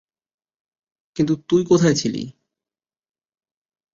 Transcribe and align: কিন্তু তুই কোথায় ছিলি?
কিন্তু 1.15 1.33
তুই 1.49 1.61
কোথায় 1.65 1.95
ছিলি? 1.95 2.23